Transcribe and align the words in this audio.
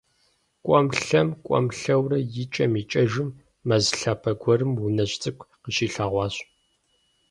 КӀуэм-лъэм, 0.65 1.27
кӀуэм-лъэурэ, 1.45 2.19
икӀэм 2.41 2.71
икӀэжым, 2.81 3.29
мэз 3.67 3.85
лъапэ 3.99 4.31
гуэрым 4.41 4.71
унэжь 4.85 5.15
цӀыкӀу 5.21 5.49
къыщилъэгъуащ. 5.63 6.35